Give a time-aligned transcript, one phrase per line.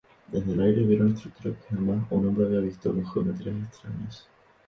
[0.29, 4.27] Desde el aire vieron estructuras que jamás un hombre había visto, con geometrías extrañas.